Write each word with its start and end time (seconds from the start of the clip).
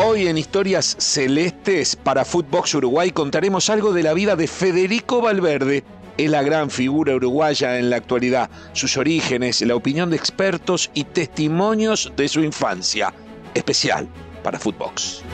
Hoy 0.00 0.28
en 0.28 0.38
Historias 0.38 0.94
Celestes 1.00 1.96
para 1.96 2.24
Footbox 2.24 2.72
Uruguay 2.76 3.10
contaremos 3.10 3.68
algo 3.68 3.92
de 3.92 4.04
la 4.04 4.14
vida 4.14 4.36
de 4.36 4.46
Federico 4.46 5.20
Valverde. 5.20 5.82
Es 6.16 6.30
la 6.30 6.44
gran 6.44 6.70
figura 6.70 7.16
uruguaya 7.16 7.80
en 7.80 7.90
la 7.90 7.96
actualidad, 7.96 8.48
sus 8.74 8.96
orígenes, 8.96 9.60
la 9.62 9.74
opinión 9.74 10.08
de 10.10 10.16
expertos 10.16 10.88
y 10.94 11.02
testimonios 11.02 12.12
de 12.16 12.28
su 12.28 12.44
infancia. 12.44 13.12
Especial 13.54 14.08
para 14.44 14.60
Footbox. 14.60 15.24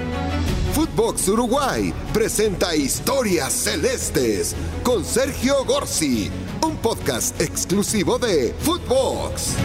Footbox 0.73 1.29
Uruguay 1.29 1.93
presenta 2.15 2.75
Historias 2.75 3.53
Celestes 3.53 4.57
con 4.83 5.05
Sergio 5.05 5.63
Gorsi, 5.67 6.31
un 6.63 6.79
podcast 6.79 7.39
exclusivo 7.39 8.19
de 8.19 8.55
Footbox. 8.61 9.57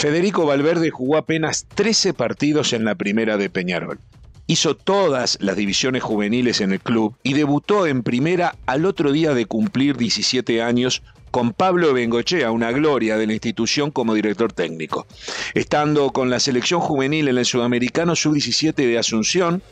Federico 0.00 0.46
Valverde 0.46 0.88
jugó 0.88 1.18
apenas 1.18 1.66
13 1.74 2.14
partidos 2.14 2.72
en 2.72 2.86
la 2.86 2.94
primera 2.94 3.36
de 3.36 3.50
Peñarol. 3.50 3.98
Hizo 4.46 4.74
todas 4.74 5.36
las 5.42 5.56
divisiones 5.56 6.02
juveniles 6.02 6.62
en 6.62 6.72
el 6.72 6.80
club 6.80 7.16
y 7.22 7.34
debutó 7.34 7.86
en 7.86 8.02
primera 8.02 8.56
al 8.64 8.86
otro 8.86 9.12
día 9.12 9.34
de 9.34 9.44
cumplir 9.44 9.98
17 9.98 10.62
años 10.62 11.02
con 11.30 11.52
Pablo 11.52 11.92
Bengochea, 11.92 12.50
una 12.50 12.72
gloria 12.72 13.18
de 13.18 13.26
la 13.26 13.34
institución 13.34 13.90
como 13.90 14.14
director 14.14 14.54
técnico. 14.54 15.06
Estando 15.52 16.12
con 16.12 16.30
la 16.30 16.40
selección 16.40 16.80
juvenil 16.80 17.28
en 17.28 17.36
el 17.36 17.44
Sudamericano 17.44 18.16
Sub-17 18.16 18.74
de 18.74 18.98
Asunción, 18.98 19.62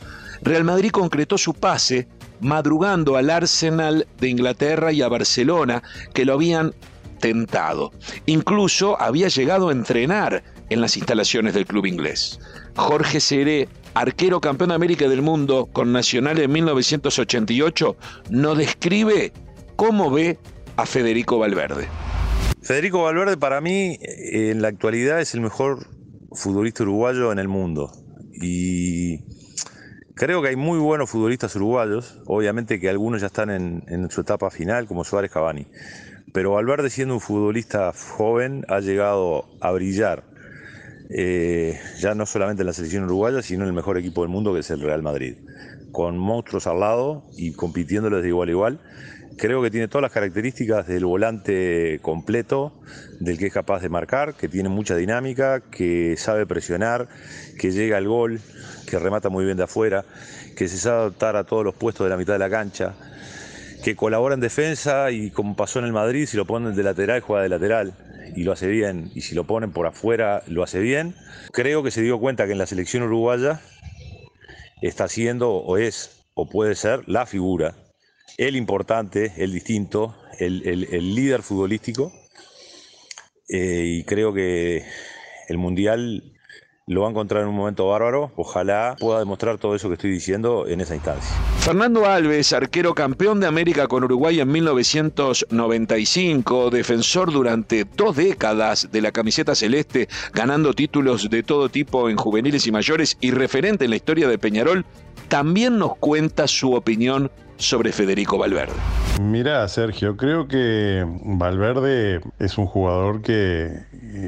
Real 0.43 0.63
Madrid 0.63 0.91
concretó 0.91 1.39
su 1.39 1.55
pase 1.55 2.07
madrugando 2.41 3.17
al 3.17 3.31
Arsenal 3.31 4.07
de 4.21 4.29
Inglaterra 4.29 4.93
y 4.93 5.01
a 5.01 5.09
Barcelona, 5.09 5.83
que 6.13 6.27
lo 6.27 6.35
habían 6.35 6.75
tentado. 7.19 7.93
Incluso 8.27 9.01
había 9.01 9.29
llegado 9.29 9.69
a 9.69 9.73
entrenar 9.73 10.43
en 10.71 10.81
las 10.81 10.97
instalaciones 10.97 11.55
del 11.55 11.67
club 11.67 11.87
inglés. 11.87 12.39
Jorge 12.77 13.21
Seré, 13.21 13.69
arquero 13.95 14.41
campeón 14.41 14.69
de 14.69 14.77
América 14.77 15.09
del 15.09 15.23
Mundo 15.23 15.69
con 15.73 15.93
Nacional 15.93 16.39
en 16.39 16.53
1988, 16.53 17.97
nos 18.31 18.59
describe 18.59 19.33
cómo 19.77 20.11
ve 20.11 20.39
a 20.77 20.87
Federico 20.87 21.39
Valverde. 21.39 21.89
Federico 22.63 23.03
Valverde 23.03 23.37
para 23.37 23.61
mí 23.61 23.99
en 24.01 24.63
la 24.63 24.69
actualidad 24.69 25.21
es 25.21 25.35
el 25.35 25.41
mejor 25.41 25.87
futbolista 26.33 26.83
uruguayo 26.83 27.33
en 27.33 27.39
el 27.39 27.49
mundo. 27.49 27.91
Y 28.33 29.25
creo 30.15 30.43
que 30.43 30.49
hay 30.49 30.57
muy 30.57 30.79
buenos 30.79 31.11
futbolistas 31.11 31.57
uruguayos, 31.57 32.21
obviamente 32.27 32.79
que 32.79 32.89
algunos 32.89 33.21
ya 33.21 33.29
están 33.29 33.51
en, 33.51 33.85
en 33.89 34.11
su 34.11 34.21
etapa 34.21 34.51
final, 34.51 34.87
como 34.87 35.03
Suárez 35.03 35.31
Cavani 35.31 35.67
pero 36.33 36.53
Valverde 36.53 36.91
siendo 36.91 37.15
un 37.15 37.21
futbolista 37.21 37.93
joven 37.93 38.65
ha 38.69 38.81
llegado 38.81 39.47
a 39.61 39.71
brillar, 39.73 40.25
eh, 41.11 41.79
ya 41.99 42.15
no 42.15 42.27
solamente 42.27 42.63
en 42.63 42.67
la 42.67 42.73
selección 42.73 43.05
uruguaya, 43.05 43.43
sino 43.43 43.63
en 43.63 43.69
el 43.69 43.75
mejor 43.75 43.99
equipo 43.99 44.23
del 44.23 44.31
mundo 44.31 44.53
que 44.53 44.61
es 44.61 44.71
el 44.71 44.81
Real 44.81 45.03
Madrid, 45.03 45.37
con 45.93 46.19
monstruos 46.19 46.67
al 46.67 46.81
lado 46.81 47.25
y 47.37 47.53
compitiéndoles 47.53 48.23
de 48.23 48.29
igual 48.29 48.49
a 48.49 48.53
igual. 48.53 48.81
Creo 49.39 49.63
que 49.63 49.71
tiene 49.71 49.87
todas 49.87 50.03
las 50.03 50.13
características 50.13 50.89
del 50.89 51.05
volante 51.05 52.01
completo, 52.03 52.73
del 53.21 53.39
que 53.39 53.47
es 53.47 53.53
capaz 53.53 53.81
de 53.81 53.89
marcar, 53.89 54.35
que 54.35 54.49
tiene 54.49 54.69
mucha 54.69 54.97
dinámica, 54.97 55.61
que 55.71 56.17
sabe 56.17 56.45
presionar, 56.45 57.09
que 57.57 57.71
llega 57.71 57.97
al 57.97 58.09
gol, 58.09 58.41
que 58.87 58.99
remata 58.99 59.29
muy 59.29 59.45
bien 59.45 59.57
de 59.57 59.63
afuera, 59.63 60.05
que 60.57 60.67
se 60.67 60.77
sabe 60.77 61.03
adaptar 61.03 61.37
a 61.37 61.45
todos 61.45 61.65
los 61.65 61.77
puestos 61.77 62.05
de 62.05 62.11
la 62.11 62.17
mitad 62.17 62.33
de 62.33 62.41
la 62.41 62.51
cancha 62.51 62.97
que 63.83 63.97
colabora 63.97 64.35
en 64.35 64.41
defensa 64.41 65.11
y 65.11 65.31
como 65.31 65.57
pasó 65.57 65.79
en 65.79 65.85
el 65.85 65.93
Madrid, 65.93 66.27
si 66.27 66.37
lo 66.37 66.45
ponen 66.45 66.75
de 66.75 66.83
lateral, 66.83 67.21
juega 67.21 67.43
de 67.43 67.49
lateral 67.49 67.95
y 68.35 68.43
lo 68.45 68.53
hace 68.53 68.67
bien. 68.69 69.11
Y 69.15 69.23
si 69.23 69.35
lo 69.35 69.45
ponen 69.45 69.73
por 69.73 69.87
afuera, 69.87 70.43
lo 70.47 70.63
hace 70.63 70.81
bien. 70.81 71.15
Creo 71.53 71.83
que 71.83 71.91
se 71.91 72.03
dio 72.03 72.19
cuenta 72.19 72.47
que 72.47 72.53
en 72.53 72.59
la 72.59 72.67
selección 72.67 73.03
uruguaya 73.03 73.61
está 74.83 75.09
siendo 75.09 75.51
o 75.51 75.77
es 75.77 76.25
o 76.35 76.49
puede 76.49 76.75
ser 76.75 77.09
la 77.09 77.27
figura, 77.27 77.75
el 78.37 78.55
importante, 78.55 79.33
el 79.39 79.53
distinto, 79.53 80.17
el, 80.39 80.61
líder 81.15 81.43
futbolístico. 81.43 82.13
Eh, 83.49 83.85
y 83.87 84.05
creo 84.05 84.33
que 84.33 84.85
el 85.49 85.59
Mundial 85.59 86.38
lo 86.89 87.03
va 87.03 87.09
a 87.09 87.11
encontrar 87.11 87.43
en 87.43 87.49
un 87.49 87.55
momento 87.55 87.87
bárbaro. 87.87 88.33
Ojalá 88.37 88.97
pueda 88.99 89.19
demostrar 89.21 89.59
todo 89.59 89.75
eso 89.75 89.89
que 89.89 89.95
estoy 89.95 90.11
diciendo 90.11 90.67
en 90.67 90.81
esa 90.81 90.95
instancia. 90.95 91.37
Fernando 91.61 92.07
Alves, 92.07 92.53
arquero 92.53 92.95
campeón 92.95 93.41
de 93.41 93.47
América 93.47 93.87
con 93.87 94.05
Uruguay 94.05 94.41
en 94.41 94.51
1995, 94.51 96.71
defensor 96.71 97.31
durante 97.31 97.85
dos 97.85 98.17
décadas 98.17 98.89
de 98.91 99.03
la 99.03 99.13
camiseta 99.13 99.55
celeste, 99.55 100.09
ganando 100.33 100.73
títulos 100.73 101.29
de 101.31 101.43
todo 101.43 101.69
tipo 101.69 102.09
en 102.09 102.17
juveniles 102.17 102.67
y 102.67 102.73
mayores 102.73 103.19
y 103.21 103.31
referente 103.31 103.85
en 103.85 103.91
la 103.91 103.97
historia 103.97 104.27
de 104.29 104.39
Peñarol, 104.39 104.87
también 105.29 105.79
nos 105.79 105.97
cuenta 105.97 106.49
su 106.49 106.73
opinión 106.73 107.31
sobre 107.59 107.93
Federico 107.93 108.39
Valverde. 108.39 108.73
Mira, 109.11 109.67
Sergio, 109.69 110.19
creo 110.19 110.49
que 110.49 111.03
Valverde 111.25 112.21
es 112.39 112.59
un 112.59 112.67
jugador 112.67 113.23
que, 113.23 113.85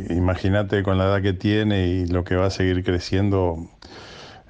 imagínate 0.08 0.82
con 0.82 0.96
la 0.96 1.04
edad 1.04 1.22
que 1.22 1.34
tiene 1.34 1.86
y 1.86 2.06
lo 2.06 2.24
que 2.24 2.34
va 2.34 2.46
a 2.46 2.50
seguir 2.50 2.82
creciendo, 2.82 3.68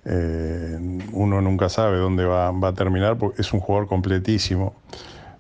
eh, 0.05 0.79
uno 1.13 1.41
nunca 1.41 1.69
sabe 1.69 1.99
dónde 1.99 2.25
va, 2.27 2.49
a 2.49 2.75
terminar, 2.75 3.19
porque 3.19 3.43
es 3.43 3.53
un 3.53 3.59
jugador 3.59 3.89
completísimo. 3.89 4.75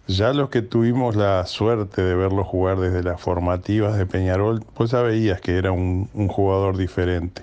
Ya 0.08 0.32
los 0.32 0.50
que 0.50 0.60
tuvimos 0.60 1.14
la 1.14 1.46
suerte 1.46 2.02
de 2.02 2.16
verlo 2.16 2.42
jugar 2.42 2.80
desde 2.80 3.04
las 3.04 3.20
formativas 3.20 3.96
de 3.96 4.06
Peñarol, 4.06 4.64
pues 4.74 4.90
ya 4.90 5.02
veías 5.02 5.40
que 5.40 5.56
era 5.56 5.70
un, 5.70 6.10
un 6.14 6.26
jugador 6.26 6.76
diferente. 6.76 7.42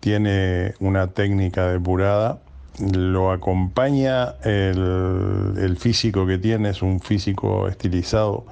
Tiene 0.00 0.74
una 0.80 1.06
técnica 1.06 1.68
depurada 1.68 2.40
lo 2.80 3.32
acompaña 3.32 4.34
el, 4.44 5.76
físico 5.78 6.26
que 6.26 6.38
tiene, 6.38 6.70
es 6.70 6.82
un 6.82 7.00
físico 7.00 7.68
estilizado 7.68 8.46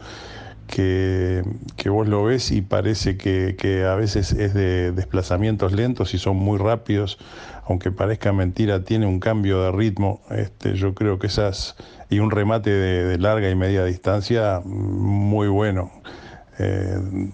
que, 0.67 1.43
vos 1.87 2.09
lo 2.09 2.25
ves 2.25 2.51
y 2.51 2.63
parece 2.63 3.17
que, 3.17 3.87
a 3.89 3.95
veces 3.95 4.33
es 4.33 4.55
de 4.55 4.93
desplazamientos 4.93 5.73
lentos 5.73 6.15
y 6.15 6.19
son 6.19 6.37
muy 6.37 6.59
rápidos, 6.59 7.19
aunque 7.67 7.91
parezca 7.91 8.33
mentira, 8.33 8.85
tiene 8.85 9.07
un 9.07 9.21
cambio 9.21 9.63
de 9.63 9.73
ritmo. 9.73 10.21
Este, 10.31 10.75
yo 10.75 10.95
creo 10.95 11.19
que 11.19 11.29
esas, 11.29 11.77
y 12.11 12.19
un 12.19 12.31
remate 12.31 12.71
de, 12.71 13.19
larga 13.19 13.49
y 13.49 13.55
media 13.55 13.85
distancia 13.85 14.61
muy 14.65 15.49
bueno. 15.49 15.91
Eh, 16.59 17.31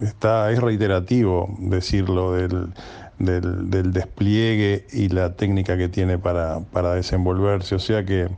está, 0.00 0.50
es 0.50 0.60
reiterativo 0.60 1.48
decirlo 1.58 2.32
del 2.32 2.72
del, 3.18 3.92
despliegue 3.92 4.86
y 4.92 5.08
la 5.08 5.34
técnica 5.34 5.76
que 5.76 5.88
tiene 5.88 6.18
para, 6.18 6.60
desenvolverse. 6.94 7.74
O 7.74 7.78
sea 7.78 8.04
que 8.04 8.28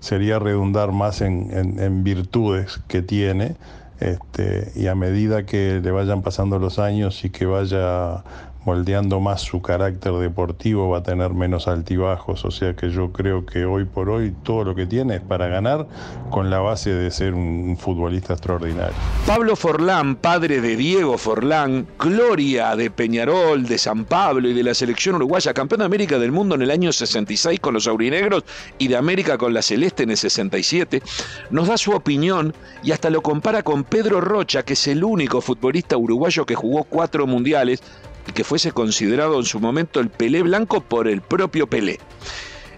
sería 0.00 0.38
redundar 0.38 0.92
más 0.92 1.20
en, 1.20 2.04
virtudes 2.04 2.80
que 2.88 3.02
tiene. 3.02 3.56
Este, 4.00 4.72
y 4.74 4.88
a 4.88 4.96
medida 4.96 5.46
que 5.46 5.80
le 5.80 5.90
vayan 5.92 6.22
pasando 6.22 6.58
los 6.58 6.80
años 6.80 7.24
y 7.24 7.30
que 7.30 7.46
vaya 7.46 8.24
moldeando 8.64 9.20
más 9.20 9.42
su 9.42 9.60
carácter 9.60 10.12
deportivo, 10.14 10.90
va 10.90 10.98
a 10.98 11.02
tener 11.02 11.34
menos 11.34 11.68
altibajos, 11.68 12.44
o 12.44 12.50
sea 12.50 12.74
que 12.74 12.90
yo 12.90 13.12
creo 13.12 13.44
que 13.44 13.64
hoy 13.64 13.84
por 13.84 14.08
hoy 14.08 14.34
todo 14.42 14.64
lo 14.64 14.74
que 14.74 14.86
tiene 14.86 15.16
es 15.16 15.20
para 15.20 15.48
ganar 15.48 15.86
con 16.30 16.50
la 16.50 16.60
base 16.60 16.94
de 16.94 17.10
ser 17.10 17.34
un 17.34 17.76
futbolista 17.78 18.34
extraordinario. 18.34 18.94
Pablo 19.26 19.56
Forlán, 19.56 20.16
padre 20.16 20.60
de 20.60 20.76
Diego 20.76 21.18
Forlán, 21.18 21.86
gloria 21.98 22.76
de 22.76 22.90
Peñarol, 22.90 23.66
de 23.66 23.78
San 23.78 24.04
Pablo 24.04 24.48
y 24.48 24.54
de 24.54 24.62
la 24.62 24.74
selección 24.74 25.16
uruguaya, 25.16 25.52
campeón 25.52 25.80
de 25.80 25.86
América 25.86 26.18
del 26.18 26.32
Mundo 26.32 26.54
en 26.54 26.62
el 26.62 26.70
año 26.70 26.92
66 26.92 27.60
con 27.60 27.74
los 27.74 27.86
aurinegros 27.86 28.44
y 28.78 28.88
de 28.88 28.96
América 28.96 29.38
con 29.38 29.54
la 29.54 29.62
celeste 29.62 30.04
en 30.04 30.10
el 30.10 30.16
67, 30.16 31.02
nos 31.50 31.68
da 31.68 31.76
su 31.76 31.92
opinión 31.92 32.54
y 32.82 32.92
hasta 32.92 33.10
lo 33.10 33.22
compara 33.22 33.62
con 33.62 33.84
Pedro 33.84 34.20
Rocha, 34.20 34.62
que 34.62 34.74
es 34.74 34.86
el 34.86 35.02
único 35.04 35.40
futbolista 35.40 35.96
uruguayo 35.96 36.46
que 36.46 36.54
jugó 36.54 36.84
cuatro 36.84 37.26
mundiales 37.26 37.82
y 38.26 38.32
que 38.32 38.44
fuese 38.44 38.72
considerado 38.72 39.38
en 39.38 39.44
su 39.44 39.60
momento 39.60 40.00
el 40.00 40.08
Pelé 40.08 40.42
blanco 40.42 40.80
por 40.80 41.08
el 41.08 41.20
propio 41.20 41.66
Pelé. 41.66 41.98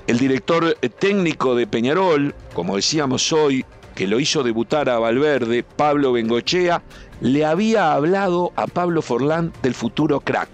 El 0.07 0.19
director 0.19 0.77
técnico 0.99 1.55
de 1.55 1.67
Peñarol, 1.67 2.35
como 2.53 2.77
decíamos 2.77 3.33
hoy, 3.33 3.65
que 3.95 4.07
lo 4.07 4.21
hizo 4.21 4.43
debutar 4.43 4.89
a 4.89 4.99
Valverde, 4.99 5.63
Pablo 5.63 6.13
Bengochea, 6.13 6.83
le 7.21 7.45
había 7.45 7.93
hablado 7.93 8.53
a 8.57 8.67
Pablo 8.67 9.03
Forlán 9.03 9.53
del 9.63 9.75
futuro 9.75 10.21
crack 10.21 10.49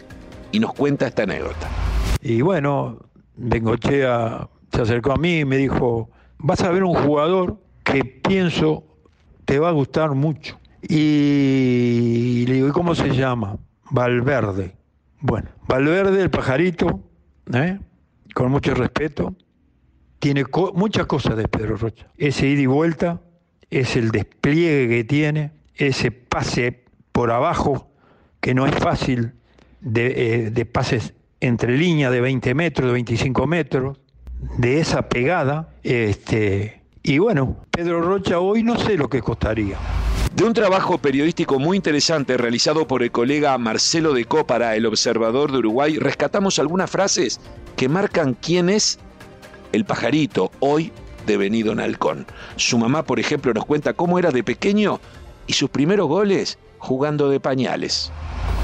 y 0.52 0.60
nos 0.60 0.72
cuenta 0.74 1.06
esta 1.06 1.22
anécdota. 1.22 1.68
Y 2.22 2.42
bueno, 2.42 2.98
Bengochea 3.36 4.48
se 4.72 4.82
acercó 4.82 5.12
a 5.12 5.16
mí 5.16 5.40
y 5.40 5.44
me 5.44 5.56
dijo, 5.56 6.10
vas 6.38 6.62
a 6.62 6.70
ver 6.70 6.84
un 6.84 6.94
jugador 6.94 7.58
que 7.82 8.04
pienso 8.04 8.84
te 9.44 9.58
va 9.58 9.70
a 9.70 9.72
gustar 9.72 10.14
mucho. 10.14 10.58
Y 10.82 12.44
le 12.46 12.54
digo, 12.54 12.68
¿y 12.68 12.72
cómo 12.72 12.94
se 12.94 13.10
llama? 13.10 13.56
Valverde. 13.90 14.76
Bueno, 15.20 15.48
Valverde, 15.68 16.22
el 16.22 16.30
pajarito, 16.30 17.00
¿eh? 17.52 17.78
con 18.34 18.50
mucho 18.50 18.74
respeto, 18.74 19.34
tiene 20.18 20.44
muchas 20.74 21.06
cosas 21.06 21.36
de 21.36 21.48
Pedro 21.48 21.76
Rocha. 21.76 22.06
Ese 22.16 22.46
ida 22.46 22.62
y 22.62 22.66
vuelta, 22.66 23.20
es 23.70 23.96
el 23.96 24.10
despliegue 24.10 24.88
que 24.88 25.04
tiene, 25.04 25.52
ese 25.74 26.10
pase 26.10 26.84
por 27.12 27.30
abajo, 27.30 27.90
que 28.40 28.54
no 28.54 28.66
es 28.66 28.74
fácil, 28.74 29.32
de, 29.80 30.52
eh, 30.56 30.64
pases 30.66 31.14
entre 31.40 31.76
líneas 31.76 32.12
de 32.12 32.20
20 32.20 32.54
metros, 32.54 32.88
de 32.88 32.92
25 32.92 33.46
metros, 33.46 33.98
de 34.58 34.80
esa 34.80 35.08
pegada. 35.08 35.74
Este, 35.82 36.82
y 37.02 37.18
bueno, 37.18 37.64
Pedro 37.70 38.00
Rocha 38.00 38.40
hoy 38.40 38.62
no 38.62 38.78
sé 38.78 38.96
lo 38.96 39.08
que 39.08 39.20
costaría. 39.20 39.76
De 40.34 40.44
un 40.44 40.54
trabajo 40.54 40.96
periodístico 40.98 41.58
muy 41.58 41.76
interesante 41.76 42.36
realizado 42.36 42.86
por 42.86 43.02
el 43.02 43.10
colega 43.10 43.58
Marcelo 43.58 44.14
de 44.14 44.24
para 44.46 44.76
El 44.76 44.86
Observador 44.86 45.50
de 45.50 45.58
Uruguay, 45.58 45.98
rescatamos 45.98 46.60
algunas 46.60 46.88
frases 46.88 47.40
que 47.76 47.88
marcan 47.88 48.34
quién 48.40 48.70
es 48.70 49.00
el 49.72 49.84
pajarito 49.84 50.52
hoy 50.60 50.92
devenido 51.26 51.72
en 51.72 51.80
halcón. 51.80 52.26
Su 52.54 52.78
mamá, 52.78 53.02
por 53.02 53.18
ejemplo, 53.18 53.52
nos 53.52 53.66
cuenta 53.66 53.92
cómo 53.92 54.20
era 54.20 54.30
de 54.30 54.44
pequeño 54.44 55.00
y 55.48 55.54
sus 55.54 55.68
primeros 55.68 56.06
goles 56.06 56.58
jugando 56.78 57.28
de 57.28 57.40
pañales. 57.40 58.12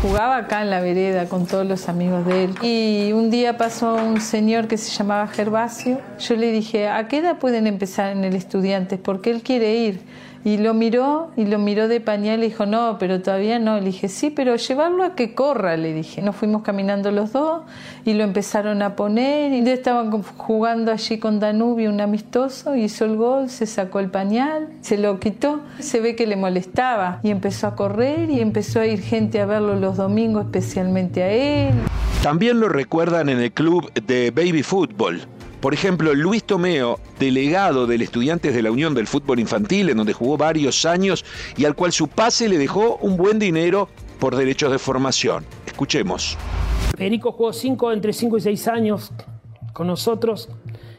Jugaba 0.02 0.36
acá 0.36 0.62
en 0.62 0.70
la 0.70 0.80
vereda 0.80 1.28
con 1.28 1.46
todos 1.46 1.66
los 1.66 1.88
amigos 1.88 2.24
de 2.26 2.44
él. 2.44 2.54
Y 2.62 3.12
un 3.12 3.30
día 3.30 3.56
pasó 3.56 3.96
un 3.96 4.20
señor 4.20 4.68
que 4.68 4.78
se 4.78 4.90
llamaba 4.90 5.26
Gervasio. 5.26 6.00
Yo 6.20 6.36
le 6.36 6.52
dije, 6.52 6.88
¿a 6.88 7.08
qué 7.08 7.18
edad 7.18 7.38
pueden 7.38 7.66
empezar 7.66 8.12
en 8.12 8.22
el 8.22 8.36
estudiante? 8.36 8.98
Porque 8.98 9.30
él 9.30 9.42
quiere 9.42 9.74
ir. 9.74 10.00
Y 10.46 10.58
lo 10.58 10.74
miró 10.74 11.32
y 11.36 11.44
lo 11.44 11.58
miró 11.58 11.88
de 11.88 12.00
pañal 12.00 12.38
y 12.38 12.50
dijo, 12.50 12.66
no, 12.66 12.98
pero 13.00 13.20
todavía 13.20 13.58
no. 13.58 13.80
Le 13.80 13.86
dije, 13.86 14.06
sí, 14.06 14.30
pero 14.30 14.54
llevarlo 14.54 15.02
a 15.02 15.16
que 15.16 15.34
corra, 15.34 15.76
le 15.76 15.92
dije. 15.92 16.22
Nos 16.22 16.36
fuimos 16.36 16.62
caminando 16.62 17.10
los 17.10 17.32
dos 17.32 17.62
y 18.04 18.14
lo 18.14 18.22
empezaron 18.22 18.80
a 18.80 18.94
poner 18.94 19.52
y 19.52 19.68
estaban 19.68 20.22
jugando 20.22 20.92
allí 20.92 21.18
con 21.18 21.40
Danubio, 21.40 21.90
un 21.90 22.00
amistoso, 22.00 22.76
hizo 22.76 23.06
el 23.06 23.16
gol, 23.16 23.50
se 23.50 23.66
sacó 23.66 23.98
el 23.98 24.08
pañal, 24.08 24.68
se 24.82 24.98
lo 24.98 25.18
quitó. 25.18 25.62
Se 25.80 26.00
ve 26.00 26.14
que 26.14 26.28
le 26.28 26.36
molestaba 26.36 27.18
y 27.24 27.30
empezó 27.30 27.66
a 27.66 27.74
correr 27.74 28.30
y 28.30 28.40
empezó 28.40 28.78
a 28.78 28.86
ir 28.86 29.00
gente 29.00 29.40
a 29.40 29.46
verlo 29.46 29.74
los 29.74 29.96
domingos, 29.96 30.44
especialmente 30.44 31.24
a 31.24 31.30
él. 31.32 31.74
También 32.22 32.60
lo 32.60 32.68
recuerdan 32.68 33.30
en 33.30 33.40
el 33.40 33.50
club 33.50 33.92
de 33.94 34.30
baby 34.30 34.62
fútbol 34.62 35.26
por 35.66 35.74
ejemplo, 35.74 36.14
Luis 36.14 36.44
Tomeo, 36.44 37.00
delegado 37.18 37.88
del 37.88 38.00
Estudiantes 38.00 38.54
de 38.54 38.62
la 38.62 38.70
Unión 38.70 38.94
del 38.94 39.08
Fútbol 39.08 39.40
Infantil, 39.40 39.90
en 39.90 39.96
donde 39.96 40.12
jugó 40.12 40.36
varios 40.36 40.86
años 40.86 41.24
y 41.56 41.64
al 41.64 41.74
cual 41.74 41.90
su 41.90 42.06
pase 42.06 42.48
le 42.48 42.56
dejó 42.56 42.98
un 42.98 43.16
buen 43.16 43.40
dinero 43.40 43.88
por 44.20 44.36
derechos 44.36 44.70
de 44.70 44.78
formación. 44.78 45.44
Escuchemos. 45.66 46.38
Federico 46.96 47.32
jugó 47.32 47.52
cinco, 47.52 47.90
entre 47.90 48.12
5 48.12 48.36
y 48.36 48.40
6 48.42 48.68
años 48.68 49.10
con 49.72 49.88
nosotros 49.88 50.48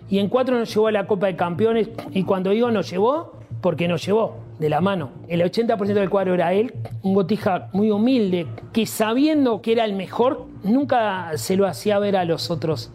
y 0.10 0.20
en 0.20 0.28
cuatro 0.28 0.60
nos 0.60 0.74
llevó 0.74 0.88
a 0.88 0.92
la 0.92 1.08
Copa 1.08 1.28
de 1.28 1.38
Campeones 1.38 1.88
y 2.12 2.24
cuando 2.24 2.50
digo 2.50 2.70
nos 2.70 2.90
llevó, 2.90 3.40
porque 3.62 3.88
nos 3.88 4.06
llevó 4.06 4.36
de 4.60 4.68
la 4.68 4.82
mano. 4.82 5.12
El 5.30 5.40
80% 5.44 5.94
del 5.94 6.10
cuadro 6.10 6.34
era 6.34 6.52
él, 6.52 6.74
un 7.04 7.14
botija 7.14 7.70
muy 7.72 7.90
humilde, 7.90 8.46
que 8.74 8.86
sabiendo 8.86 9.62
que 9.62 9.72
era 9.72 9.86
el 9.86 9.94
mejor, 9.94 10.46
nunca 10.66 11.38
se 11.38 11.56
lo 11.56 11.66
hacía 11.66 12.00
ver 12.00 12.18
a 12.18 12.26
los 12.26 12.52
otros 12.52 12.92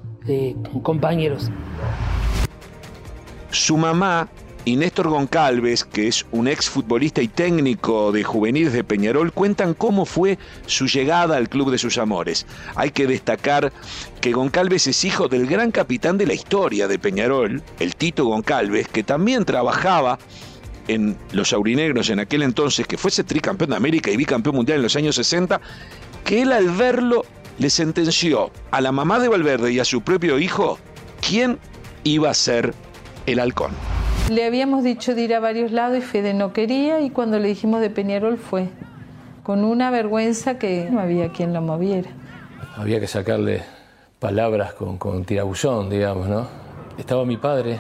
compañeros. 0.82 1.50
Su 3.50 3.76
mamá 3.76 4.28
y 4.64 4.76
Néstor 4.76 5.08
Goncalves, 5.08 5.84
que 5.84 6.06
es 6.08 6.24
un 6.30 6.46
ex 6.46 6.70
futbolista 6.70 7.20
y 7.20 7.28
técnico 7.28 8.12
de 8.12 8.22
juveniles 8.22 8.72
de 8.72 8.84
Peñarol, 8.84 9.32
cuentan 9.32 9.74
cómo 9.74 10.06
fue 10.06 10.38
su 10.66 10.86
llegada 10.86 11.36
al 11.36 11.48
club 11.48 11.70
de 11.70 11.78
sus 11.78 11.98
amores. 11.98 12.46
Hay 12.76 12.90
que 12.90 13.06
destacar 13.06 13.72
que 14.20 14.32
Goncalves 14.32 14.86
es 14.86 15.04
hijo 15.04 15.28
del 15.28 15.46
gran 15.46 15.72
capitán 15.72 16.16
de 16.16 16.26
la 16.26 16.34
historia 16.34 16.86
de 16.86 16.98
Peñarol, 16.98 17.62
el 17.80 17.96
Tito 17.96 18.24
Goncalves, 18.24 18.88
que 18.88 19.02
también 19.02 19.44
trabajaba 19.44 20.18
en 20.88 21.16
los 21.32 21.52
aurinegros 21.52 22.10
en 22.10 22.20
aquel 22.20 22.42
entonces, 22.42 22.86
que 22.86 22.98
fuese 22.98 23.24
tricampeón 23.24 23.70
de 23.70 23.76
América 23.76 24.10
y 24.10 24.16
bicampeón 24.16 24.56
mundial 24.56 24.76
en 24.76 24.82
los 24.82 24.96
años 24.96 25.16
60, 25.16 25.60
que 26.24 26.42
él 26.42 26.52
al 26.52 26.70
verlo 26.70 27.24
le 27.58 27.70
sentenció 27.70 28.50
a 28.70 28.80
la 28.80 28.92
mamá 28.92 29.18
de 29.18 29.28
Valverde 29.28 29.72
y 29.72 29.78
a 29.78 29.84
su 29.84 30.02
propio 30.02 30.38
hijo 30.38 30.78
quién 31.26 31.58
iba 32.04 32.30
a 32.30 32.34
ser 32.34 32.74
el 33.26 33.38
halcón. 33.38 33.72
Le 34.30 34.44
habíamos 34.44 34.84
dicho 34.84 35.14
de 35.14 35.22
ir 35.22 35.34
a 35.34 35.40
varios 35.40 35.72
lados 35.72 35.98
y 35.98 36.00
Fede 36.00 36.34
no 36.34 36.52
quería 36.52 37.00
y 37.00 37.10
cuando 37.10 37.38
le 37.38 37.48
dijimos 37.48 37.80
de 37.80 37.90
Peñarol 37.90 38.38
fue, 38.38 38.68
con 39.42 39.64
una 39.64 39.90
vergüenza 39.90 40.58
que 40.58 40.88
no 40.90 41.00
había 41.00 41.30
quien 41.32 41.52
lo 41.52 41.60
moviera. 41.60 42.10
Había 42.76 43.00
que 43.00 43.08
sacarle 43.08 43.62
palabras 44.18 44.72
con, 44.74 44.98
con 44.98 45.24
tirabuzón, 45.24 45.90
digamos, 45.90 46.28
¿no? 46.28 46.46
Estaba 46.96 47.24
mi 47.24 47.36
padre 47.36 47.78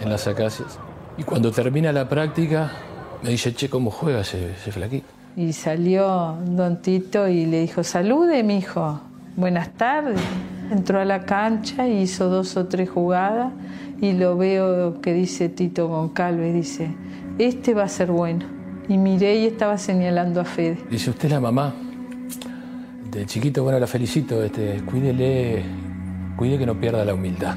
en 0.00 0.10
las 0.10 0.26
acacias 0.26 0.78
y 1.16 1.22
cuando 1.22 1.50
termina 1.50 1.92
la 1.92 2.08
práctica 2.08 2.72
me 3.22 3.30
dice, 3.30 3.54
che, 3.54 3.68
¿cómo 3.70 3.90
juega 3.90 4.20
ese, 4.20 4.52
ese 4.52 4.72
flaquito? 4.72 5.06
Y 5.36 5.52
salió 5.52 6.36
don 6.46 6.80
Tito 6.80 7.28
y 7.28 7.46
le 7.46 7.62
dijo, 7.62 7.82
salude, 7.82 8.42
mi 8.42 8.58
hijo, 8.58 9.00
buenas 9.36 9.70
tardes. 9.72 10.20
Entró 10.70 11.00
a 11.00 11.04
la 11.04 11.24
cancha 11.24 11.88
y 11.88 12.02
hizo 12.02 12.28
dos 12.28 12.56
o 12.56 12.66
tres 12.66 12.88
jugadas 12.88 13.52
y 14.00 14.12
lo 14.12 14.36
veo 14.36 15.00
que 15.00 15.12
dice 15.12 15.48
Tito 15.48 15.88
Goncalves, 15.88 16.54
dice, 16.54 16.90
este 17.38 17.74
va 17.74 17.84
a 17.84 17.88
ser 17.88 18.10
bueno. 18.10 18.46
Y 18.88 18.98
miré 18.98 19.36
y 19.36 19.46
estaba 19.46 19.78
señalando 19.78 20.40
a 20.40 20.44
Fede. 20.44 20.78
Dice, 20.90 21.10
usted 21.10 21.26
es 21.26 21.32
la 21.32 21.40
mamá. 21.40 21.74
De 23.10 23.26
chiquito, 23.26 23.62
bueno, 23.62 23.78
la 23.78 23.86
felicito, 23.86 24.42
este, 24.42 24.82
cuídele, 24.84 25.64
cuide 26.36 26.58
que 26.58 26.66
no 26.66 26.78
pierda 26.78 27.04
la 27.04 27.14
humildad. 27.14 27.56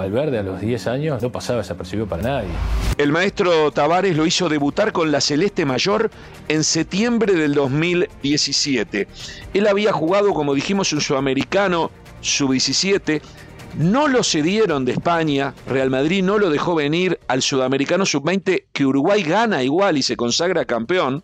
Valverde 0.00 0.38
a 0.38 0.42
los 0.42 0.62
10 0.62 0.86
años 0.86 1.22
no 1.22 1.30
pasaba 1.30 1.58
desapercibido 1.58 2.06
para 2.06 2.22
nadie. 2.22 2.48
El 2.96 3.12
maestro 3.12 3.70
Tavares 3.70 4.16
lo 4.16 4.24
hizo 4.24 4.48
debutar 4.48 4.92
con 4.92 5.12
la 5.12 5.20
Celeste 5.20 5.66
Mayor 5.66 6.10
en 6.48 6.64
septiembre 6.64 7.34
del 7.34 7.52
2017. 7.52 9.06
Él 9.52 9.66
había 9.66 9.92
jugado, 9.92 10.32
como 10.32 10.54
dijimos, 10.54 10.94
un 10.94 11.02
sudamericano 11.02 11.90
sub-17. 12.22 13.20
No 13.76 14.08
lo 14.08 14.24
cedieron 14.24 14.86
de 14.86 14.92
España, 14.92 15.52
Real 15.66 15.90
Madrid 15.90 16.24
no 16.24 16.38
lo 16.38 16.48
dejó 16.48 16.74
venir 16.74 17.20
al 17.28 17.42
sudamericano 17.42 18.06
sub-20 18.06 18.64
que 18.72 18.86
Uruguay 18.86 19.22
gana 19.22 19.62
igual 19.62 19.98
y 19.98 20.02
se 20.02 20.16
consagra 20.16 20.64
campeón. 20.64 21.22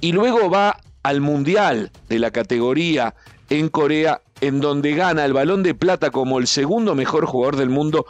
Y 0.00 0.12
luego 0.12 0.48
va 0.48 0.78
al 1.02 1.20
Mundial 1.20 1.90
de 2.08 2.18
la 2.18 2.30
categoría 2.30 3.14
en 3.58 3.68
Corea 3.68 4.22
en 4.40 4.60
donde 4.60 4.94
gana 4.94 5.26
el 5.26 5.34
balón 5.34 5.62
de 5.62 5.74
plata 5.74 6.10
como 6.10 6.38
el 6.38 6.46
segundo 6.46 6.94
mejor 6.94 7.26
jugador 7.26 7.56
del 7.56 7.68
mundo 7.68 8.06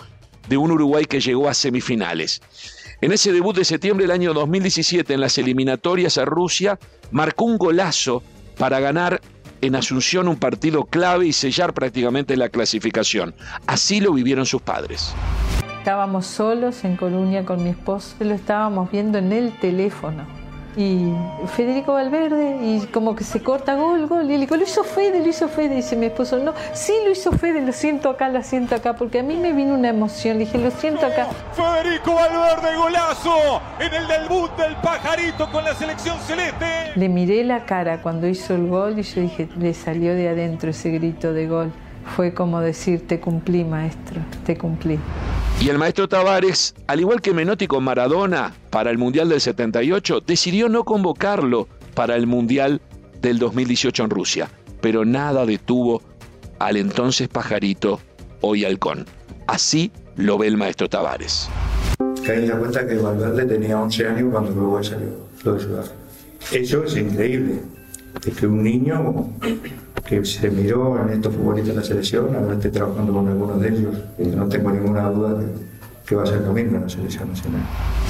de 0.49 0.57
un 0.57 0.71
Uruguay 0.71 1.05
que 1.05 1.21
llegó 1.21 1.49
a 1.49 1.55
semifinales. 1.55 2.41
En 3.01 3.11
ese 3.11 3.33
debut 3.33 3.57
de 3.57 3.65
septiembre 3.65 4.05
del 4.05 4.13
año 4.13 4.35
2017 4.35 5.13
en 5.13 5.21
las 5.21 5.39
eliminatorias 5.39 6.17
a 6.17 6.25
Rusia, 6.25 6.79
marcó 7.11 7.45
un 7.45 7.59
golazo 7.59 8.23
para 8.57 8.79
ganar 8.79 9.21
en 9.61 9.75
Asunción 9.75 10.29
un 10.29 10.37
partido 10.37 10.85
clave 10.85 11.27
y 11.27 11.33
sellar 11.33 11.75
prácticamente 11.75 12.37
la 12.37 12.49
clasificación. 12.49 13.35
Así 13.67 14.01
lo 14.01 14.13
vivieron 14.13 14.47
sus 14.47 14.63
padres. 14.63 15.13
Estábamos 15.79 16.27
solos 16.27 16.85
en 16.85 16.97
Colonia 16.97 17.45
con 17.45 17.65
mi 17.65 17.71
esposo, 17.71 18.15
lo 18.21 18.35
estábamos 18.35 18.93
viendo 18.93 19.19
en 19.19 19.33
el 19.33 19.59
teléfono 19.59 20.42
y 20.77 21.13
Federico 21.55 21.93
Valverde 21.93 22.59
y 22.63 22.87
como 22.87 23.15
que 23.15 23.25
se 23.25 23.43
corta 23.43 23.75
gol, 23.75 24.07
gol 24.07 24.25
y 24.25 24.35
le 24.35 24.39
digo, 24.39 24.57
lo 24.57 24.63
hizo 24.63 24.85
Fede, 24.85 25.21
lo 25.21 25.29
hizo 25.29 25.49
Fede, 25.49 25.77
dice 25.77 25.97
mi 25.97 26.07
esposo, 26.07 26.39
no, 26.39 26.55
sí 26.73 26.93
lo 27.05 27.11
hizo 27.11 27.33
Fede, 27.33 27.61
lo 27.61 27.73
siento 27.73 28.09
acá, 28.09 28.29
lo 28.29 28.43
siento 28.43 28.75
acá, 28.75 28.95
porque 28.95 29.21
a 29.21 29.23
mí 29.23 29.37
me 29.37 29.53
vino 29.53 29.75
una 29.75 29.91
emoción, 29.91 30.39
le 30.39 30.47
dije, 30.47 30.59
lo 30.59 30.71
siento 30.71 31.07
acá. 31.07 31.29
Federico 31.55 32.15
Valverde, 32.15 32.77
golazo 32.77 33.61
en 33.79 33.95
el 33.95 34.09
debut 34.09 34.51
del 34.57 34.75
pajarito 34.77 35.51
con 35.51 35.65
la 35.65 35.75
selección 35.75 36.19
celeste. 36.21 36.93
Le 36.95 37.09
miré 37.09 37.45
la 37.45 37.65
cara 37.65 38.01
cuando 38.01 38.27
hizo 38.27 38.55
el 38.55 38.67
gol 38.69 38.99
y 38.99 39.03
yo 39.03 39.21
dije, 39.21 39.49
le 39.59 39.75
salió 39.75 40.15
de 40.15 40.29
adentro 40.29 40.71
ese 40.71 40.91
grito 40.91 41.33
de 41.33 41.47
gol. 41.47 41.73
Fue 42.17 42.35
como 42.35 42.61
decir, 42.61 43.07
te 43.07 43.21
cumplí, 43.21 43.65
maestro, 43.65 44.21
te 44.45 44.57
cumplí. 44.57 44.99
Y 45.63 45.69
el 45.69 45.79
maestro 45.79 46.09
Tavares, 46.09 46.75
al 46.89 46.99
igual 46.99 47.21
que 47.21 47.33
Menotti 47.33 47.69
con 47.69 47.85
Maradona 47.85 48.53
para 48.71 48.91
el 48.91 48.99
Mundial 48.99 49.29
del 49.29 49.41
78, 49.41 50.19
decidió 50.27 50.69
no 50.69 50.83
convocarlo 50.83 51.69
para 51.95 52.17
el 52.17 52.27
Mundial 52.27 52.81
del 53.21 53.39
2018 53.39 54.03
en 54.03 54.11
Rusia. 54.11 54.49
Pero 54.81 55.05
nada 55.05 55.47
detuvo 55.47 56.03
al 56.59 56.77
entonces 56.77 57.29
pajarito, 57.29 58.01
hoy 58.41 58.65
halcón. 58.65 59.07
Así 59.47 59.93
lo 60.17 60.37
ve 60.37 60.49
el 60.49 60.57
maestro 60.57 60.89
Tavares. 60.89 61.49
Caí 62.27 62.45
en 62.45 62.59
cuenta 62.59 62.85
que 62.85 62.97
Valverde 62.97 63.45
tenía 63.45 63.81
11 63.81 64.09
años 64.09 64.33
cuando 64.33 64.51
Uruguay 64.51 64.83
salió 64.83 65.11
de. 65.45 66.61
Eso 66.61 66.83
es 66.83 66.97
increíble. 66.97 67.61
Es 68.27 68.37
que 68.37 68.49
un 68.49 68.65
niño 68.65 69.31
que 70.07 70.25
se 70.25 70.51
miró 70.51 71.01
en 71.01 71.11
estos 71.11 71.35
futbolistas 71.35 71.75
de 71.75 71.81
la 71.81 71.87
selección, 71.87 72.35
ahora 72.35 72.55
estoy 72.55 72.71
trabajando 72.71 73.13
con 73.13 73.29
algunos 73.29 73.61
de 73.61 73.69
ellos, 73.69 73.95
y 74.19 74.25
no 74.25 74.49
tengo 74.49 74.71
ninguna 74.71 75.09
duda 75.11 75.35
de 75.35 75.47
que 76.07 76.17
va 76.17 76.25
a 76.25 76.27
ser 76.27 76.41
lo 76.41 76.53
mismo 76.53 76.77
en 76.77 76.83
la 76.83 76.89
selección 76.89 77.29
nacional. 77.29 77.63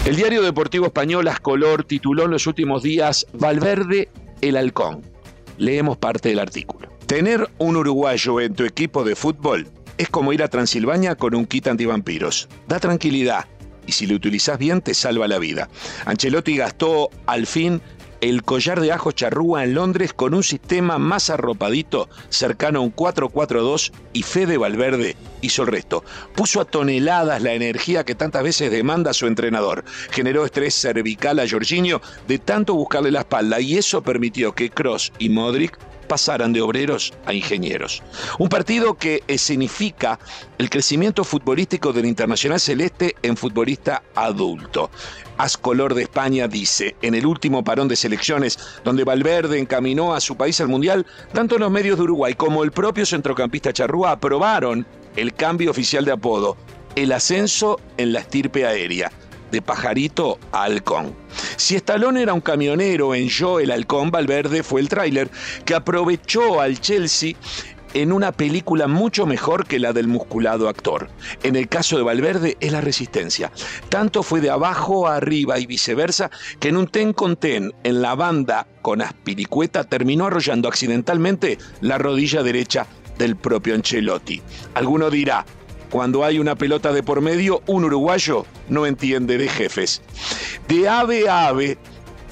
El 0.07 0.17
diario 0.17 0.43
deportivo 0.43 0.87
español 0.87 1.29
Ascolor 1.29 1.85
tituló 1.85 2.25
en 2.25 2.31
los 2.31 2.47
últimos 2.47 2.83
días 2.83 3.27
Valverde 3.35 4.09
el 4.41 4.57
halcón. 4.57 5.03
Leemos 5.59 5.99
parte 5.99 6.31
del 6.31 6.39
artículo. 6.39 6.89
Tener 7.07 7.49
un 7.59 7.77
uruguayo 7.77 8.41
en 8.41 8.55
tu 8.55 8.65
equipo 8.65 9.05
de 9.05 9.15
fútbol 9.15 9.67
es 9.99 10.09
como 10.09 10.33
ir 10.33 10.43
a 10.43 10.49
Transilvania 10.49 11.15
con 11.15 11.35
un 11.35 11.45
kit 11.45 11.69
antivampiros. 11.69 12.49
Da 12.67 12.81
tranquilidad 12.81 13.45
y 13.87 13.93
si 13.93 14.07
lo 14.07 14.17
utilizas 14.17 14.59
bien 14.59 14.81
te 14.81 14.95
salva 14.95 15.29
la 15.29 15.39
vida. 15.39 15.69
Ancelotti 16.07 16.57
gastó 16.57 17.11
al 17.27 17.47
fin 17.47 17.81
el 18.23 18.45
collar 18.45 18.81
de 18.81 18.93
ajo 18.93 19.11
charrúa 19.11 19.65
en 19.65 19.75
Londres 19.75 20.13
con 20.15 20.33
un 20.33 20.45
sistema 20.45 20.97
más 20.97 21.29
arropadito, 21.29 22.09
cercano 22.29 22.79
a 22.79 22.83
un 22.83 22.95
4-4-2 22.95 23.93
y 24.13 24.23
Fede 24.23 24.57
Valverde 24.57 25.17
hizo 25.41 25.63
el 25.63 25.69
resto. 25.69 26.05
Puso 26.37 26.61
a 26.61 26.65
toneladas 26.65 27.43
la 27.43 27.53
energía 27.53 28.05
que 28.05 28.15
tantas 28.15 28.45
veces 28.45 28.71
demanda 28.71 29.13
su 29.13 29.27
entrenador. 29.27 29.85
Generó 30.13 30.45
estrés 30.45 30.73
cervical 30.75 31.41
a 31.41 31.49
Jorginho 31.49 32.01
de 32.29 32.39
tanto 32.39 32.75
buscarle 32.75 33.11
la 33.11 33.21
espalda 33.21 33.61
y 33.61 33.77
eso 33.77 34.03
permitió 34.03 34.55
que 34.55 34.71
Cross 34.71 35.13
y 35.19 35.29
Modric 35.29 35.77
pasaran 36.13 36.53
de 36.53 36.61
obreros 36.61 37.15
a 37.25 37.33
ingenieros. 37.33 38.03
Un 38.39 38.51
partido 38.51 38.99
que 38.99 39.23
significa 39.39 40.19
el 40.59 40.69
crecimiento 40.69 41.25
futbolístico 41.25 41.91
del 41.91 42.05
Internacional 42.05 42.61
Celeste 42.61 43.17
en 43.23 43.35
futbolista 43.35 44.03
adulto. 44.15 44.91
Ascolor 45.39 45.95
de 45.95 46.03
España 46.03 46.49
dice, 46.49 46.97
en 47.01 47.15
el 47.15 47.25
último 47.25 47.65
parón 47.65 47.89
de 47.89 47.97
selecciones, 47.97 48.59
donde 48.85 49.05
Valverde 49.05 49.59
encaminó 49.59 50.15
a 50.15 50.21
su 50.21 50.37
país 50.37 50.61
al 50.61 50.69
Mundial, 50.69 51.07
tanto 51.33 51.57
los 51.57 51.71
medios 51.71 51.97
de 51.97 52.05
Uruguay 52.05 52.35
como 52.35 52.63
el 52.63 52.73
propio 52.73 53.07
centrocampista 53.07 53.73
Charrúa 53.73 54.11
aprobaron 54.11 54.87
el 55.17 55.33
cambio 55.33 55.71
oficial 55.71 56.05
de 56.05 56.13
apodo, 56.13 56.59
el 56.95 57.13
ascenso 57.13 57.81
en 57.97 58.13
la 58.13 58.21
estirpe 58.21 58.67
aérea 58.67 59.11
de 59.51 59.63
pajarito 59.63 60.39
a 60.53 60.65
halcón. 60.65 61.15
Si 61.63 61.77
Stallone 61.77 62.21
era 62.21 62.35
un 62.35 62.41
camionero 62.41 63.15
en 63.15 63.29
Yo 63.29 63.61
el 63.61 63.71
halcón, 63.71 64.11
Valverde 64.11 64.65
fue 64.65 64.81
el 64.81 64.89
tráiler 64.89 65.31
que 65.65 65.77
aprovechó 65.77 66.61
al 66.61 66.81
Chelsea 66.81 67.37
en 67.95 68.11
una 68.11 68.33
película 68.33 68.89
mucho 68.89 69.27
mejor 69.27 69.65
que 69.65 69.79
la 69.79 69.93
del 69.93 70.09
musculado 70.09 70.69
actor. 70.69 71.09
En 71.45 71.55
el 71.55 71.69
caso 71.69 71.97
de 71.97 72.03
Valverde 72.03 72.57
es 72.59 72.73
la 72.73 72.81
resistencia. 72.81 73.53
Tanto 73.89 74.25
fue 74.25 74.41
de 74.41 74.51
abajo 74.51 75.07
a 75.07 75.15
arriba 75.15 75.61
y 75.61 75.67
viceversa 75.67 76.33
que 76.59 76.71
en 76.71 76.79
un 76.79 76.89
ten 76.89 77.13
con 77.13 77.37
ten 77.37 77.73
en 77.85 78.03
la 78.03 78.17
banda 78.17 78.67
con 78.83 79.01
aspiricueta 79.01 79.85
terminó 79.85 80.27
arrollando 80.27 80.67
accidentalmente 80.67 81.59
la 81.81 81.97
rodilla 81.97 82.43
derecha 82.43 82.89
del 83.19 83.37
propio 83.37 83.77
Ancelotti. 83.77 84.43
Alguno 84.75 85.11
dirá, 85.11 85.47
cuando 85.93 86.25
hay 86.25 86.39
una 86.39 86.55
pelota 86.55 86.91
de 86.91 87.03
por 87.03 87.21
medio, 87.21 87.63
un 87.67 87.85
uruguayo 87.85 88.47
no 88.71 88.87
entiende 88.87 89.37
de 89.37 89.47
jefes. 89.47 90.01
De 90.67 90.89
ave 90.89 91.29
a 91.29 91.49
ave, 91.49 91.77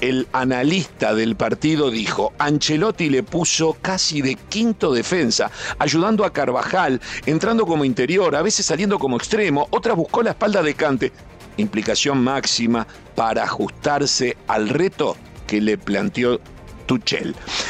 el 0.01 0.27
analista 0.33 1.13
del 1.13 1.35
partido 1.35 1.91
dijo, 1.91 2.33
Ancelotti 2.39 3.11
le 3.11 3.21
puso 3.21 3.77
casi 3.79 4.23
de 4.23 4.33
quinto 4.33 4.91
defensa, 4.91 5.51
ayudando 5.77 6.25
a 6.25 6.33
Carvajal, 6.33 6.99
entrando 7.27 7.67
como 7.67 7.85
interior, 7.85 8.35
a 8.35 8.41
veces 8.41 8.65
saliendo 8.65 8.97
como 8.97 9.17
extremo, 9.17 9.67
otra 9.69 9.93
buscó 9.93 10.23
la 10.23 10.31
espalda 10.31 10.63
de 10.63 10.73
Cante. 10.73 11.11
Implicación 11.57 12.23
máxima 12.23 12.87
para 13.13 13.43
ajustarse 13.43 14.37
al 14.47 14.69
reto 14.69 15.15
que 15.45 15.61
le 15.61 15.77
planteó 15.77 16.41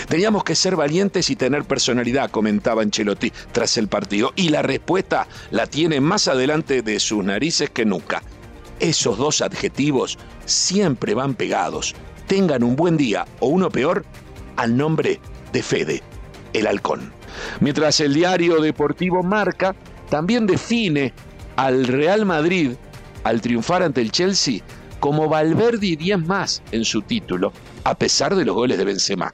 Teníamos 0.08 0.44
que 0.44 0.56
ser 0.56 0.76
valientes 0.76 1.30
y 1.30 1.36
tener 1.36 1.66
personalidad, 1.66 2.32
comentaba 2.32 2.82
Ancelotti 2.82 3.32
tras 3.52 3.78
el 3.78 3.88
partido. 3.88 4.34
Y 4.36 4.50
la 4.50 4.62
respuesta 4.62 5.28
la 5.52 5.68
tiene 5.68 6.02
más 6.02 6.28
adelante 6.28 6.82
de 6.82 7.00
sus 7.00 7.24
narices 7.24 7.70
que 7.70 7.86
nunca. 7.86 8.24
Esos 8.80 9.18
dos 9.18 9.42
adjetivos 9.42 10.18
siempre 10.46 11.14
van 11.14 11.36
pegados. 11.36 11.94
Tengan 12.28 12.64
un 12.64 12.76
buen 12.76 12.98
día 12.98 13.26
o 13.40 13.48
uno 13.48 13.70
peor 13.70 14.06
al 14.56 14.76
nombre 14.76 15.20
de 15.52 15.62
Fede, 15.62 16.02
el 16.54 16.66
halcón. 16.68 17.14
Mientras 17.60 18.00
el 18.00 18.14
diario 18.14 18.60
deportivo 18.60 19.24
Marca 19.24 19.76
también 20.10 20.48
define 20.48 21.14
al 21.56 21.86
Real 21.86 22.26
Madrid 22.26 22.72
al 23.24 23.40
triunfar 23.40 23.84
ante 23.84 24.02
el 24.02 24.12
Chelsea 24.12 24.62
como 25.02 25.28
Valverde 25.28 25.88
y 25.88 25.96
10 25.98 26.20
más 26.28 26.64
en 26.72 26.86
su 26.86 27.02
título, 27.02 27.52
a 27.84 27.96
pesar 27.96 28.36
de 28.36 28.46
los 28.46 28.56
goles 28.56 28.78
de 28.78 28.86
Benzema. 28.86 29.34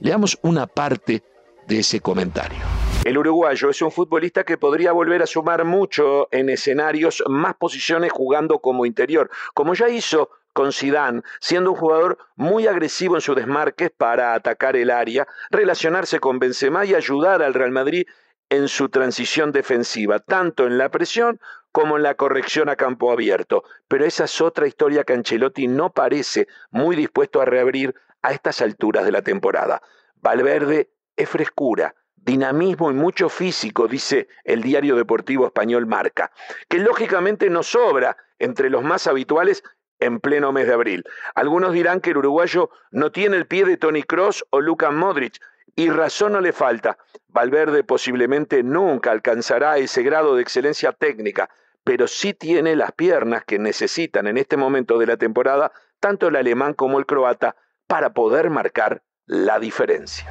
Leamos 0.00 0.38
una 0.42 0.68
parte 0.68 1.24
de 1.66 1.80
ese 1.80 2.00
comentario. 2.00 2.60
El 3.04 3.18
uruguayo 3.18 3.68
es 3.68 3.82
un 3.82 3.90
futbolista 3.90 4.44
que 4.44 4.58
podría 4.58 4.92
volver 4.92 5.22
a 5.22 5.26
sumar 5.26 5.64
mucho 5.64 6.28
en 6.30 6.48
escenarios, 6.48 7.22
más 7.26 7.56
posiciones 7.56 8.12
jugando 8.12 8.60
como 8.60 8.86
interior, 8.86 9.28
como 9.54 9.74
ya 9.74 9.88
hizo 9.88 10.30
con 10.52 10.72
Zidane, 10.72 11.22
siendo 11.40 11.72
un 11.72 11.76
jugador 11.76 12.18
muy 12.36 12.68
agresivo 12.68 13.16
en 13.16 13.20
sus 13.20 13.34
desmarques 13.34 13.90
para 13.90 14.34
atacar 14.34 14.76
el 14.76 14.90
área, 14.90 15.26
relacionarse 15.50 16.20
con 16.20 16.38
Benzema 16.38 16.84
y 16.84 16.94
ayudar 16.94 17.42
al 17.42 17.54
Real 17.54 17.72
Madrid 17.72 18.06
en 18.50 18.68
su 18.68 18.88
transición 18.88 19.52
defensiva, 19.52 20.20
tanto 20.20 20.66
en 20.66 20.78
la 20.78 20.90
presión 20.90 21.40
como 21.72 21.96
en 21.96 22.02
la 22.02 22.14
corrección 22.14 22.68
a 22.68 22.76
campo 22.76 23.12
abierto. 23.12 23.64
Pero 23.88 24.04
esa 24.04 24.24
es 24.24 24.40
otra 24.40 24.66
historia 24.66 25.04
que 25.04 25.12
Ancelotti 25.12 25.68
no 25.68 25.90
parece 25.90 26.48
muy 26.70 26.96
dispuesto 26.96 27.40
a 27.40 27.44
reabrir 27.44 27.94
a 28.22 28.32
estas 28.32 28.60
alturas 28.62 29.04
de 29.04 29.12
la 29.12 29.22
temporada. 29.22 29.82
Valverde 30.16 30.90
es 31.16 31.28
frescura, 31.28 31.94
dinamismo 32.16 32.90
y 32.90 32.94
mucho 32.94 33.28
físico, 33.28 33.88
dice 33.88 34.28
el 34.44 34.62
diario 34.62 34.96
deportivo 34.96 35.46
español 35.46 35.86
Marca, 35.86 36.30
que 36.68 36.78
lógicamente 36.78 37.50
no 37.50 37.62
sobra 37.62 38.16
entre 38.38 38.70
los 38.70 38.82
más 38.82 39.06
habituales 39.06 39.62
en 40.00 40.20
pleno 40.20 40.52
mes 40.52 40.66
de 40.66 40.74
abril. 40.74 41.04
Algunos 41.34 41.72
dirán 41.72 42.00
que 42.00 42.10
el 42.10 42.18
uruguayo 42.18 42.70
no 42.90 43.10
tiene 43.12 43.36
el 43.36 43.46
pie 43.46 43.64
de 43.64 43.76
Tony 43.76 44.02
Cross 44.02 44.44
o 44.50 44.60
Luka 44.60 44.90
Modric, 44.90 45.40
y 45.78 45.90
razón 45.90 46.32
no 46.32 46.40
le 46.40 46.52
falta. 46.52 46.98
Valverde 47.28 47.84
posiblemente 47.84 48.64
nunca 48.64 49.12
alcanzará 49.12 49.78
ese 49.78 50.02
grado 50.02 50.34
de 50.34 50.42
excelencia 50.42 50.90
técnica, 50.90 51.48
pero 51.84 52.08
sí 52.08 52.34
tiene 52.34 52.74
las 52.74 52.90
piernas 52.90 53.44
que 53.46 53.60
necesitan 53.60 54.26
en 54.26 54.38
este 54.38 54.56
momento 54.56 54.98
de 54.98 55.06
la 55.06 55.16
temporada 55.16 55.70
tanto 56.00 56.26
el 56.26 56.34
alemán 56.34 56.74
como 56.74 56.98
el 56.98 57.06
croata 57.06 57.54
para 57.86 58.12
poder 58.12 58.50
marcar 58.50 59.04
la 59.26 59.60
diferencia. 59.60 60.26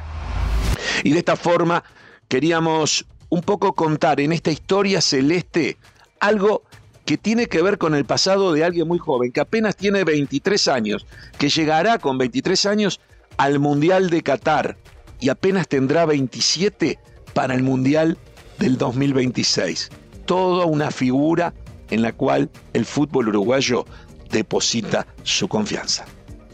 Y 1.02 1.12
de 1.12 1.20
esta 1.20 1.36
forma 1.36 1.82
queríamos 2.28 3.06
un 3.30 3.40
poco 3.40 3.72
contar 3.72 4.20
en 4.20 4.32
esta 4.32 4.50
historia 4.50 5.00
celeste 5.00 5.78
algo 6.20 6.64
que 7.06 7.16
tiene 7.16 7.46
que 7.46 7.62
ver 7.62 7.78
con 7.78 7.94
el 7.94 8.04
pasado 8.04 8.52
de 8.52 8.64
alguien 8.64 8.86
muy 8.86 8.98
joven, 8.98 9.32
que 9.32 9.40
apenas 9.40 9.76
tiene 9.76 10.04
23 10.04 10.68
años, 10.68 11.06
que 11.38 11.48
llegará 11.48 11.98
con 11.98 12.18
23 12.18 12.66
años 12.66 13.00
al 13.38 13.60
Mundial 13.60 14.10
de 14.10 14.22
Qatar, 14.22 14.76
y 15.20 15.28
apenas 15.28 15.68
tendrá 15.68 16.06
27 16.06 16.98
para 17.34 17.54
el 17.54 17.62
Mundial 17.62 18.18
del 18.58 18.78
2026. 18.78 19.90
Toda 20.26 20.66
una 20.66 20.90
figura 20.90 21.54
en 21.90 22.02
la 22.02 22.12
cual 22.12 22.50
el 22.72 22.84
fútbol 22.84 23.28
uruguayo 23.28 23.84
deposita 24.30 25.06
su 25.22 25.48
confianza. 25.48 26.04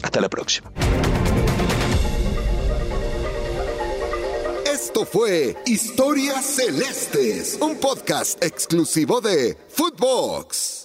Hasta 0.01 0.21
la 0.21 0.29
próxima. 0.29 0.71
Esto 4.65 5.05
fue 5.05 5.57
Historias 5.65 6.45
Celestes, 6.45 7.57
un 7.59 7.75
podcast 7.77 8.41
exclusivo 8.43 9.19
de 9.19 9.57
Footbox. 9.69 10.84